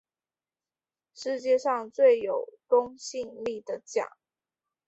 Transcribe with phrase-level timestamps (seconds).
[1.13, 4.07] 世界上最有公信力的奖